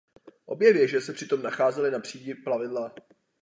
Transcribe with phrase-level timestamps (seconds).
[0.45, 2.93] Obě věže se přitom nacházely na přídi plavidla.